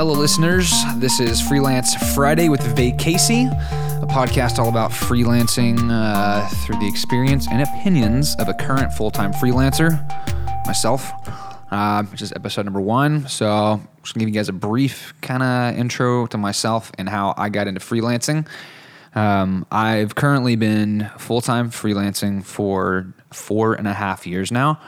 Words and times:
Hello, 0.00 0.14
listeners. 0.14 0.72
This 0.96 1.20
is 1.20 1.42
Freelance 1.42 1.94
Friday 2.14 2.48
with 2.48 2.62
Vay 2.74 2.92
Casey, 2.92 3.44
a 3.44 4.06
podcast 4.08 4.58
all 4.58 4.70
about 4.70 4.90
freelancing 4.90 5.90
uh, 5.90 6.48
through 6.64 6.78
the 6.78 6.88
experience 6.88 7.46
and 7.48 7.60
opinions 7.60 8.34
of 8.36 8.48
a 8.48 8.54
current 8.54 8.94
full 8.94 9.10
time 9.10 9.30
freelancer, 9.34 10.00
myself, 10.66 11.12
uh, 11.70 12.02
which 12.04 12.22
is 12.22 12.32
episode 12.32 12.64
number 12.64 12.80
one. 12.80 13.28
So, 13.28 13.46
I'm 13.46 13.88
just 14.02 14.14
gonna 14.14 14.24
give 14.24 14.30
you 14.30 14.40
guys 14.40 14.48
a 14.48 14.54
brief 14.54 15.12
kind 15.20 15.42
of 15.42 15.78
intro 15.78 16.24
to 16.28 16.38
myself 16.38 16.90
and 16.96 17.06
how 17.06 17.34
I 17.36 17.50
got 17.50 17.68
into 17.68 17.80
freelancing. 17.80 18.48
Um, 19.14 19.66
I've 19.70 20.14
currently 20.14 20.56
been 20.56 21.10
full 21.18 21.42
time 21.42 21.70
freelancing 21.70 22.42
for 22.42 23.12
four 23.34 23.74
and 23.74 23.86
a 23.86 23.92
half 23.92 24.26
years 24.26 24.50
now. 24.50 24.80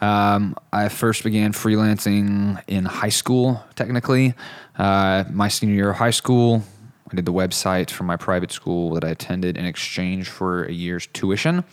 Um, 0.00 0.56
I 0.72 0.88
first 0.88 1.24
began 1.24 1.52
freelancing 1.52 2.62
in 2.66 2.86
high 2.86 3.10
school, 3.10 3.62
technically. 3.76 4.34
Uh, 4.78 5.24
my 5.30 5.48
senior 5.48 5.74
year 5.74 5.90
of 5.90 5.96
high 5.96 6.10
school, 6.10 6.62
I 7.10 7.16
did 7.16 7.26
the 7.26 7.32
website 7.32 7.90
for 7.90 8.04
my 8.04 8.16
private 8.16 8.50
school 8.50 8.94
that 8.94 9.04
I 9.04 9.10
attended 9.10 9.58
in 9.58 9.66
exchange 9.66 10.28
for 10.28 10.64
a 10.64 10.72
year's 10.72 11.06
tuition. 11.08 11.64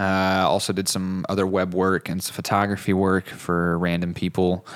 Uh, 0.00 0.44
also 0.46 0.72
did 0.72 0.88
some 0.88 1.26
other 1.28 1.46
web 1.46 1.74
work 1.74 2.08
and 2.08 2.22
some 2.22 2.34
photography 2.34 2.92
work 2.92 3.26
for 3.26 3.78
random 3.78 4.14
people. 4.14 4.66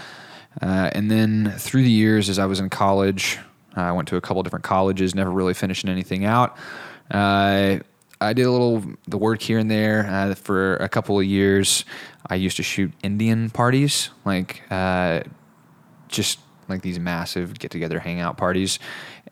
Uh, 0.60 0.90
and 0.92 1.10
then 1.10 1.54
through 1.58 1.82
the 1.82 1.90
years, 1.90 2.28
as 2.28 2.38
I 2.38 2.46
was 2.46 2.60
in 2.60 2.68
college, 2.70 3.38
I 3.74 3.92
went 3.92 4.08
to 4.08 4.16
a 4.16 4.20
couple 4.20 4.42
different 4.42 4.64
colleges, 4.64 5.14
never 5.14 5.30
really 5.30 5.54
finishing 5.54 5.88
anything 5.88 6.24
out. 6.24 6.56
Uh, 7.10 7.78
I 8.22 8.32
did 8.32 8.46
a 8.46 8.50
little 8.50 8.82
the 9.06 9.18
work 9.18 9.42
here 9.42 9.58
and 9.58 9.70
there 9.70 10.06
uh, 10.06 10.34
for 10.34 10.76
a 10.76 10.88
couple 10.88 11.18
of 11.18 11.24
years. 11.24 11.84
I 12.26 12.36
used 12.36 12.56
to 12.56 12.62
shoot 12.62 12.92
Indian 13.02 13.50
parties, 13.50 14.10
like 14.24 14.62
uh, 14.70 15.20
just 16.08 16.38
like 16.68 16.82
these 16.82 16.98
massive 16.98 17.58
get 17.58 17.70
together 17.70 17.98
hangout 17.98 18.36
parties, 18.36 18.78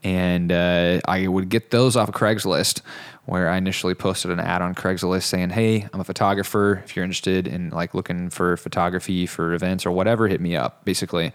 and 0.03 0.51
uh, 0.51 1.01
I 1.07 1.27
would 1.29 1.49
get 1.49 1.71
those 1.71 1.97
off 1.97 2.09
of 2.09 2.15
Craigslist. 2.15 2.81
Where 3.27 3.49
I 3.49 3.59
initially 3.59 3.95
posted 3.95 4.33
an 4.33 4.41
ad 4.41 4.61
on 4.61 4.75
Craigslist 4.75 5.23
saying, 5.23 5.51
"Hey, 5.51 5.87
I'm 5.93 6.01
a 6.01 6.05
photographer. 6.05 6.83
If 6.85 6.97
you're 6.97 7.05
interested 7.05 7.47
in 7.47 7.71
like 7.71 7.95
looking 7.95 8.29
for 8.29 8.57
photography 8.57 9.27
for 9.27 9.53
events 9.53 9.87
or 9.87 9.93
whatever, 9.93 10.27
hit 10.27 10.41
me 10.41 10.57
up." 10.57 10.85
Basically, 10.85 11.33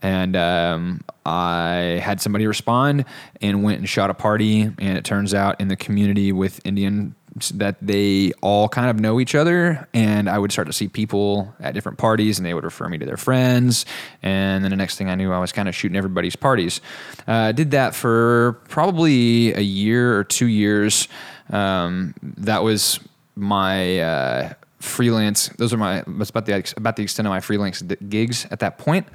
and 0.00 0.36
um, 0.36 1.00
I 1.26 2.00
had 2.02 2.20
somebody 2.22 2.46
respond 2.46 3.04
and 3.42 3.62
went 3.62 3.78
and 3.80 3.88
shot 3.88 4.08
a 4.08 4.14
party. 4.14 4.62
And 4.62 4.96
it 4.96 5.04
turns 5.04 5.34
out 5.34 5.60
in 5.60 5.68
the 5.68 5.76
community 5.76 6.32
with 6.32 6.64
Indian 6.64 7.14
that 7.54 7.76
they 7.82 8.32
all 8.42 8.68
kind 8.68 8.88
of 8.88 9.00
know 9.00 9.18
each 9.18 9.34
other 9.34 9.88
and 9.92 10.28
i 10.28 10.38
would 10.38 10.52
start 10.52 10.66
to 10.66 10.72
see 10.72 10.86
people 10.86 11.52
at 11.58 11.74
different 11.74 11.98
parties 11.98 12.38
and 12.38 12.46
they 12.46 12.54
would 12.54 12.64
refer 12.64 12.88
me 12.88 12.96
to 12.96 13.04
their 13.04 13.16
friends 13.16 13.84
and 14.22 14.62
then 14.62 14.70
the 14.70 14.76
next 14.76 14.96
thing 14.96 15.10
i 15.10 15.16
knew 15.16 15.32
i 15.32 15.38
was 15.38 15.50
kind 15.50 15.68
of 15.68 15.74
shooting 15.74 15.96
everybody's 15.96 16.36
parties. 16.36 16.80
I 17.26 17.48
uh, 17.48 17.52
did 17.52 17.70
that 17.72 17.94
for 17.94 18.60
probably 18.68 19.54
a 19.54 19.60
year 19.60 20.16
or 20.16 20.24
two 20.24 20.46
years. 20.46 21.08
Um, 21.50 22.14
that 22.22 22.62
was 22.62 23.00
my 23.34 24.00
uh, 24.00 24.52
freelance 24.78 25.48
those 25.56 25.72
are 25.72 25.78
my 25.78 26.04
that's 26.06 26.30
about 26.30 26.46
the 26.46 26.74
about 26.76 26.96
the 26.96 27.02
extent 27.02 27.26
of 27.26 27.30
my 27.30 27.40
freelance 27.40 27.82
gigs 27.82 28.46
at 28.50 28.60
that 28.60 28.78
point. 28.78 29.06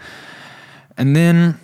And 0.98 1.16
then 1.16 1.60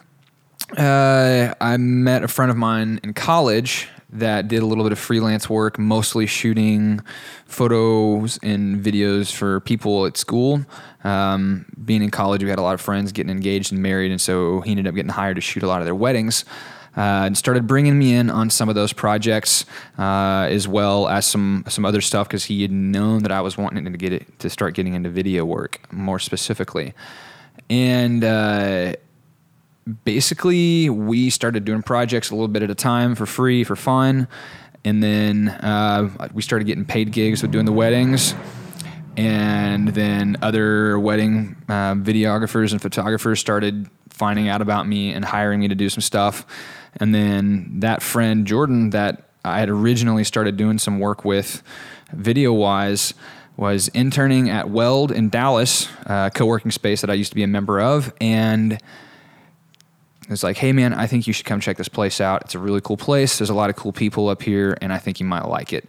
uh, 0.78 1.54
i 1.60 1.78
met 1.78 2.24
a 2.24 2.28
friend 2.28 2.50
of 2.50 2.58
mine 2.58 3.00
in 3.04 3.14
college 3.14 3.90
that 4.20 4.48
did 4.48 4.62
a 4.62 4.66
little 4.66 4.84
bit 4.84 4.92
of 4.92 5.00
freelance 5.00 5.50
work, 5.50 5.78
mostly 5.78 6.26
shooting 6.26 7.02
photos 7.46 8.40
and 8.44 8.84
videos 8.84 9.32
for 9.32 9.60
people 9.62 10.06
at 10.06 10.18
school. 10.18 10.66
Um, 11.04 11.66
being 11.84 12.02
in 12.02 12.12
college, 12.12 12.44
we 12.44 12.50
had 12.50 12.60
a 12.60 12.64
lot 12.64 12.74
of 12.74 12.82
friends 12.82 13.12
getting 13.12 13.30
engaged 13.30 13.72
and 13.72 13.82
married, 13.82 14.12
and 14.12 14.20
so 14.20 14.62
he 14.62 14.72
ended 14.72 14.88
up 14.88 14.96
getting 14.96 15.12
hired 15.12 15.36
to 15.36 15.42
shoot 15.42 15.64
a 15.64 15.68
lot 15.68 15.82
of 15.82 15.86
their 15.86 15.96
weddings. 15.96 16.46
Uh, 16.98 17.26
and 17.26 17.38
started 17.38 17.68
bringing 17.68 18.00
me 18.00 18.14
in 18.14 18.30
on 18.30 18.50
some 18.50 18.70
of 18.70 18.76
those 18.76 18.94
projects, 18.94 19.66
uh, 19.98 20.48
as 20.50 20.66
well 20.66 21.10
as 21.10 21.26
some 21.26 21.66
some 21.68 21.84
other 21.84 22.00
stuff 22.00 22.26
because 22.26 22.46
he 22.46 22.62
had 22.62 22.72
known 22.72 23.24
that 23.24 23.34
I 23.34 23.42
was 23.42 23.58
wanting 23.58 23.84
to 23.84 23.92
get 23.98 24.14
it 24.14 24.40
to 24.40 24.50
start 24.50 24.76
getting 24.76 24.94
into 24.94 25.10
video 25.10 25.44
work 25.44 25.82
more 25.92 26.20
specifically. 26.20 26.94
And 27.70 28.24
uh, 28.24 28.94
basically 30.04 30.90
we 30.90 31.30
started 31.30 31.66
doing 31.66 31.84
projects 31.84 32.32
a 32.32 32.36
little 32.36 32.48
bit 32.48 32.64
at 32.64 32.70
a 32.70 32.76
time 32.76 33.16
for 33.16 33.26
free 33.26 33.64
for 33.64 33.76
fun. 33.76 34.28
And 34.84 35.02
then 35.02 35.50
uh, 35.50 36.30
we 36.34 36.42
started 36.42 36.66
getting 36.66 36.86
paid 36.86 37.12
gigs 37.12 37.42
with 37.42 37.52
doing 37.52 37.66
the 37.66 37.72
weddings. 37.72 38.36
And 39.18 39.90
then 39.90 40.38
other 40.42 41.00
wedding 41.00 41.56
uh, 41.70 41.96
videographers 41.96 42.72
and 42.72 42.82
photographers 42.82 43.40
started 43.40 43.90
finding 44.10 44.48
out 44.48 44.62
about 44.62 44.88
me 44.88 45.12
and 45.14 45.24
hiring 45.24 45.60
me 45.60 45.68
to 45.68 45.76
do 45.76 45.90
some 45.90 46.02
stuff. 46.02 46.46
And 46.98 47.14
then 47.14 47.80
that 47.82 48.02
friend 48.02 48.48
jordan 48.48 48.92
that 48.92 49.30
i 49.44 49.60
had 49.60 49.70
originally 49.70 50.24
started 50.24 50.56
doing 50.56 50.78
some 50.78 51.00
work 51.00 51.26
with 51.26 51.62
video 52.14 52.54
wise 52.54 53.14
was 53.58 53.90
interning 53.90 54.50
at 54.50 54.70
weld 54.70 55.12
in 55.12 55.30
dallas 55.30 55.90
a 56.06 56.32
co-working 56.34 56.72
space 56.72 57.02
that 57.02 57.10
i 57.10 57.14
used 57.14 57.32
to 57.32 57.36
be 57.36 57.44
a 57.44 57.48
member 57.48 57.82
of. 57.82 58.14
And 58.22 58.80
it's 60.34 60.44
like, 60.44 60.58
hey 60.58 60.72
man, 60.72 60.94
I 60.94 61.08
think 61.08 61.28
you 61.28 61.34
should 61.34 61.46
come 61.46 61.60
check 61.60 61.78
this 61.78 61.88
place 61.88 62.20
out. 62.20 62.44
It's 62.44 62.56
a 62.56 62.60
really 62.60 62.82
cool 62.82 62.98
place. 62.98 63.38
There's 63.38 63.50
a 63.50 63.56
lot 63.56 63.70
of 63.70 63.76
cool 63.76 63.92
people 63.92 64.30
up 64.30 64.42
here, 64.42 64.78
and 64.82 64.92
I 64.92 64.98
think 64.98 65.20
you 65.20 65.26
might 65.26 65.46
like 65.46 65.74
it. 65.74 65.88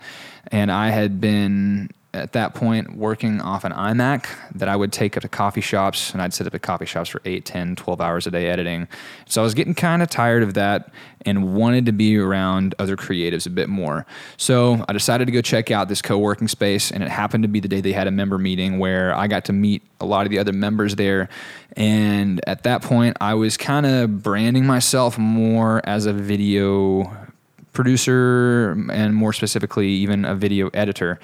And 0.53 0.71
I 0.71 0.91
had 0.91 1.21
been 1.21 1.91
at 2.17 2.33
that 2.33 2.55
point 2.55 2.97
working 2.97 3.41
off 3.41 3.65
an 3.65 3.73
iMac 3.73 4.27
that 4.55 4.69
I 4.69 4.75
would 4.75 4.93
take 4.93 5.17
up 5.17 5.23
to 5.23 5.29
coffee 5.29 5.61
shops 5.61 6.13
and 6.13 6.23
I'd 6.23 6.33
sit 6.33 6.47
up 6.47 6.55
at 6.55 6.63
coffee 6.63 6.87
shops 6.87 7.11
for 7.11 7.21
8, 7.25 7.45
10, 7.45 7.77
12 7.77 8.01
hours 8.01 8.27
a 8.27 8.31
day 8.31 8.49
editing. 8.49 8.89
So 9.27 9.43
I 9.43 9.45
was 9.45 9.55
getting 9.55 9.75
kind 9.75 10.03
of 10.03 10.09
tired 10.09 10.43
of 10.43 10.55
that 10.55 10.91
and 11.25 11.55
wanted 11.55 11.87
to 11.87 11.93
be 11.93 12.17
around 12.17 12.75
other 12.79 12.97
creatives 12.97 13.47
a 13.47 13.51
bit 13.51 13.69
more. 13.69 14.07
So 14.37 14.85
I 14.89 14.93
decided 14.93 15.27
to 15.27 15.33
go 15.33 15.43
check 15.43 15.71
out 15.71 15.89
this 15.89 16.01
co 16.01 16.19
working 16.19 16.49
space 16.49 16.91
and 16.91 17.03
it 17.03 17.09
happened 17.09 17.45
to 17.45 17.49
be 17.49 17.61
the 17.61 17.69
day 17.69 17.81
they 17.81 17.93
had 17.93 18.07
a 18.07 18.13
member 18.13 18.39
meeting 18.39 18.79
where 18.79 19.15
I 19.15 19.27
got 19.27 19.45
to 19.47 19.53
meet 19.53 19.83
a 20.01 20.07
lot 20.07 20.27
of 20.27 20.31
the 20.31 20.39
other 20.39 20.53
members 20.53 20.97
there. 20.97 21.29
And 21.77 22.41
at 22.47 22.63
that 22.63 22.83
point, 22.83 23.17
I 23.21 23.35
was 23.35 23.57
kind 23.57 23.87
of 23.87 24.23
branding 24.23 24.67
myself 24.67 25.19
more 25.19 25.83
as 25.85 26.07
a 26.07 26.13
video 26.13 27.15
producer 27.77 28.73
and 28.91 29.15
more 29.15 29.33
specifically, 29.33 29.89
even 29.89 30.25
a 30.25 30.35
video 30.35 30.69
editor. 30.75 31.21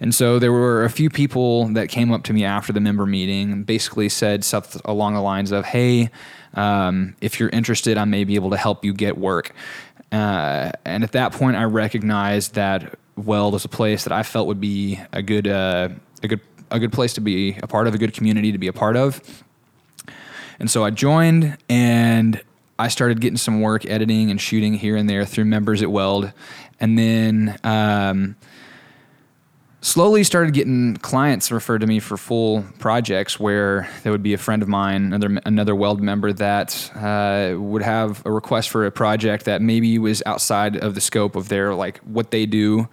And 0.00 0.14
so 0.14 0.38
there 0.38 0.52
were 0.52 0.84
a 0.84 0.90
few 0.90 1.10
people 1.10 1.68
that 1.68 1.88
came 1.88 2.12
up 2.12 2.22
to 2.24 2.32
me 2.32 2.44
after 2.44 2.72
the 2.72 2.80
member 2.80 3.06
meeting, 3.06 3.64
basically 3.64 4.08
said 4.08 4.44
stuff 4.44 4.76
along 4.84 5.14
the 5.14 5.20
lines 5.20 5.50
of, 5.50 5.64
"Hey, 5.64 6.10
um, 6.54 7.16
if 7.20 7.40
you're 7.40 7.48
interested, 7.48 7.98
I 7.98 8.04
may 8.04 8.24
be 8.24 8.34
able 8.36 8.50
to 8.50 8.56
help 8.56 8.84
you 8.84 8.92
get 8.92 9.18
work." 9.18 9.52
Uh, 10.12 10.70
and 10.84 11.02
at 11.02 11.12
that 11.12 11.32
point, 11.32 11.56
I 11.56 11.64
recognized 11.64 12.54
that 12.54 12.96
Weld 13.16 13.52
was 13.52 13.64
a 13.64 13.68
place 13.68 14.04
that 14.04 14.12
I 14.12 14.22
felt 14.22 14.46
would 14.46 14.60
be 14.60 15.00
a 15.12 15.22
good, 15.22 15.48
uh, 15.48 15.88
a 16.22 16.28
good, 16.28 16.40
a 16.70 16.78
good 16.78 16.92
place 16.92 17.14
to 17.14 17.20
be 17.20 17.56
a 17.62 17.66
part 17.66 17.86
of, 17.88 17.94
a 17.94 17.98
good 17.98 18.12
community 18.12 18.52
to 18.52 18.58
be 18.58 18.68
a 18.68 18.72
part 18.72 18.96
of. 18.96 19.20
And 20.60 20.70
so 20.70 20.84
I 20.84 20.90
joined, 20.90 21.56
and 21.68 22.40
I 22.78 22.88
started 22.88 23.20
getting 23.20 23.36
some 23.36 23.60
work 23.60 23.86
editing 23.86 24.30
and 24.30 24.40
shooting 24.40 24.74
here 24.74 24.96
and 24.96 25.08
there 25.08 25.24
through 25.24 25.44
members 25.46 25.82
at 25.82 25.90
Weld, 25.90 26.32
and 26.80 26.98
then. 26.98 27.58
Um, 27.64 28.36
slowly 29.84 30.24
started 30.24 30.54
getting 30.54 30.96
clients 30.96 31.52
referred 31.52 31.82
to 31.82 31.86
me 31.86 32.00
for 32.00 32.16
full 32.16 32.64
projects 32.78 33.38
where 33.38 33.86
there 34.02 34.10
would 34.10 34.22
be 34.22 34.32
a 34.32 34.38
friend 34.38 34.62
of 34.62 34.68
mine, 34.68 35.12
another 35.12 35.40
another 35.44 35.74
Weld 35.74 36.00
member 36.00 36.32
that 36.32 36.90
uh, 36.96 37.54
would 37.60 37.82
have 37.82 38.24
a 38.24 38.32
request 38.32 38.70
for 38.70 38.86
a 38.86 38.90
project 38.90 39.44
that 39.44 39.60
maybe 39.60 39.98
was 39.98 40.22
outside 40.24 40.76
of 40.76 40.94
the 40.94 41.02
scope 41.02 41.36
of 41.36 41.50
their 41.50 41.74
like 41.74 41.98
what 41.98 42.30
they 42.30 42.46
do, 42.46 42.88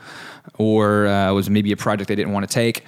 or 0.58 1.08
uh, 1.08 1.34
was 1.34 1.50
maybe 1.50 1.72
a 1.72 1.78
project 1.78 2.10
they 2.10 2.16
didn't 2.16 2.34
want 2.34 2.48
to 2.48 2.54
take. 2.54 2.84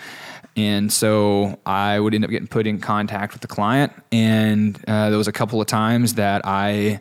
And 0.55 0.91
so 0.91 1.59
I 1.65 1.99
would 1.99 2.13
end 2.13 2.23
up 2.23 2.29
getting 2.29 2.47
put 2.47 2.67
in 2.67 2.79
contact 2.79 3.33
with 3.33 3.41
the 3.41 3.47
client, 3.47 3.91
and 4.11 4.77
uh, 4.87 5.09
there 5.09 5.17
was 5.17 5.27
a 5.27 5.31
couple 5.31 5.59
of 5.59 5.67
times 5.67 6.15
that 6.15 6.41
I 6.45 6.99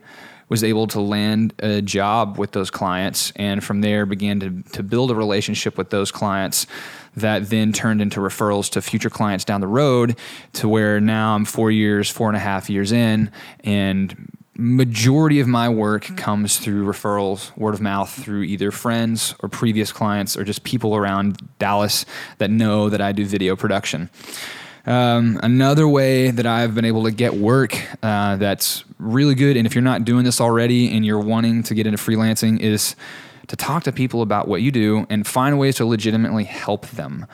was 0.52 0.62
able 0.62 0.86
to 0.86 1.00
land 1.00 1.54
a 1.60 1.80
job 1.80 2.38
with 2.38 2.52
those 2.52 2.70
clients. 2.70 3.32
And 3.36 3.64
from 3.64 3.80
there 3.80 4.04
began 4.04 4.38
to, 4.40 4.62
to 4.72 4.82
build 4.82 5.10
a 5.10 5.14
relationship 5.14 5.78
with 5.78 5.88
those 5.88 6.12
clients 6.12 6.66
that 7.16 7.48
then 7.48 7.72
turned 7.72 8.02
into 8.02 8.20
referrals 8.20 8.70
to 8.72 8.82
future 8.82 9.08
clients 9.08 9.46
down 9.46 9.62
the 9.62 9.66
road 9.66 10.18
to 10.52 10.68
where 10.68 11.00
now 11.00 11.34
I'm 11.34 11.46
four 11.46 11.70
years, 11.70 12.10
four 12.10 12.28
and 12.28 12.36
a 12.36 12.40
half 12.40 12.68
years 12.68 12.92
in, 12.92 13.30
and 13.64 14.30
majority 14.62 15.40
of 15.40 15.48
my 15.48 15.68
work 15.68 16.16
comes 16.16 16.58
through 16.58 16.86
referrals, 16.86 17.54
word 17.56 17.74
of 17.74 17.80
mouth, 17.80 18.08
through 18.10 18.42
either 18.42 18.70
friends 18.70 19.34
or 19.40 19.48
previous 19.48 19.92
clients 19.92 20.36
or 20.36 20.44
just 20.44 20.62
people 20.62 20.94
around 20.94 21.36
Dallas 21.58 22.06
that 22.38 22.48
know 22.48 22.88
that 22.88 23.00
I 23.00 23.10
do 23.10 23.26
video 23.26 23.56
production. 23.56 24.08
Um, 24.86 25.40
another 25.42 25.88
way 25.88 26.30
that 26.30 26.46
I've 26.46 26.74
been 26.74 26.84
able 26.84 27.04
to 27.04 27.10
get 27.10 27.34
work 27.34 27.76
uh, 28.02 28.36
that's 28.36 28.84
really 28.98 29.34
good, 29.34 29.56
and 29.56 29.66
if 29.66 29.74
you're 29.74 29.82
not 29.82 30.04
doing 30.04 30.24
this 30.24 30.40
already 30.40 30.94
and 30.94 31.04
you're 31.04 31.20
wanting 31.20 31.64
to 31.64 31.74
get 31.74 31.86
into 31.86 31.98
freelancing, 31.98 32.60
is 32.60 32.94
to 33.48 33.56
talk 33.56 33.82
to 33.84 33.92
people 33.92 34.22
about 34.22 34.46
what 34.46 34.62
you 34.62 34.70
do 34.70 35.06
and 35.10 35.26
find 35.26 35.58
ways 35.58 35.76
to 35.76 35.84
legitimately 35.84 36.44
help 36.44 36.86
them. 36.88 37.26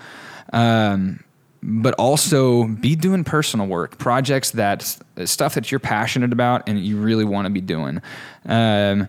Um, 0.53 1.21
but 1.63 1.95
also 1.95 2.65
be 2.65 2.95
doing 2.95 3.25
personal 3.25 3.67
work, 3.67 3.99
projects 3.99 4.53
that 4.53 4.99
stuff 5.25 5.55
that 5.55 5.71
you're 5.71 5.81
passionate 5.81 6.33
about 6.33 6.69
and 6.69 6.79
you 6.79 6.99
really 6.99 7.25
want 7.25 7.47
to 7.47 7.51
be 7.51 7.61
doing. 7.61 8.01
Um, 8.47 9.09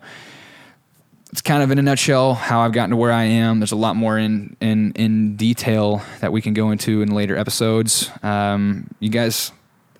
it's 1.31 1.41
kind 1.41 1.61
of 1.61 1.69
in 1.69 1.77
a 1.77 1.83
nutshell 1.83 2.33
how 2.33 2.61
I've 2.61 2.71
gotten 2.71 2.89
to 2.89 2.95
where 2.95 3.11
I 3.11 3.25
am. 3.25 3.59
There's 3.59 3.71
a 3.71 3.77
lot 3.77 3.95
more 3.95 4.17
in 4.17 4.55
in 4.59 4.93
in 4.93 5.35
detail 5.35 6.01
that 6.21 6.31
we 6.31 6.41
can 6.41 6.53
go 6.53 6.71
into 6.71 7.01
in 7.03 7.11
later 7.11 7.37
episodes. 7.37 8.09
Um, 8.23 8.87
you 8.99 9.09
guys 9.09 9.51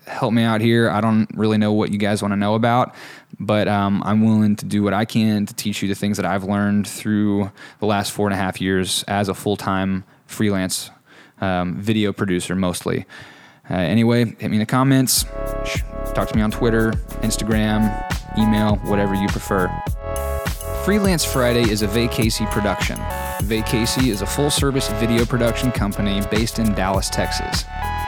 help 0.06 0.32
me 0.32 0.42
out 0.42 0.60
here. 0.60 0.90
I 0.90 1.00
don't 1.00 1.28
really 1.34 1.56
know 1.56 1.72
what 1.72 1.92
you 1.92 1.98
guys 1.98 2.20
want 2.20 2.32
to 2.32 2.36
know 2.36 2.56
about, 2.56 2.96
but 3.38 3.68
um, 3.68 4.02
I'm 4.04 4.24
willing 4.24 4.56
to 4.56 4.64
do 4.64 4.82
what 4.82 4.92
I 4.92 5.04
can 5.04 5.46
to 5.46 5.54
teach 5.54 5.82
you 5.82 5.88
the 5.88 5.94
things 5.94 6.16
that 6.16 6.26
I've 6.26 6.42
learned 6.42 6.88
through 6.88 7.52
the 7.78 7.86
last 7.86 8.10
four 8.10 8.26
and 8.26 8.34
a 8.34 8.36
half 8.36 8.60
years 8.60 9.04
as 9.06 9.28
a 9.28 9.34
full 9.34 9.56
time 9.56 10.02
freelance 10.26 10.90
um, 11.40 11.76
video 11.80 12.12
producer, 12.12 12.54
mostly. 12.54 13.06
Uh, 13.70 13.74
anyway, 13.74 14.24
hit 14.24 14.50
me 14.50 14.56
in 14.56 14.58
the 14.58 14.66
comments. 14.66 15.24
Talk 16.14 16.28
to 16.28 16.36
me 16.36 16.42
on 16.42 16.50
Twitter, 16.50 16.92
Instagram, 17.22 17.90
email, 18.38 18.76
whatever 18.76 19.14
you 19.14 19.28
prefer. 19.28 19.68
Freelance 20.84 21.24
Friday 21.24 21.70
is 21.70 21.82
a 21.82 21.86
VayCasey 21.86 22.50
production. 22.50 22.96
VayCasey 23.42 24.08
is 24.08 24.22
a 24.22 24.26
full 24.26 24.50
service 24.50 24.88
video 24.92 25.24
production 25.24 25.70
company 25.70 26.20
based 26.30 26.58
in 26.58 26.74
Dallas, 26.74 27.08
Texas. 27.10 27.64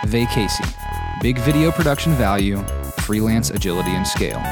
VayCasey, 0.06 1.20
big 1.20 1.38
video 1.38 1.70
production 1.70 2.12
value, 2.14 2.62
freelance 2.98 3.50
agility 3.50 3.90
and 3.90 4.06
scale. 4.06 4.42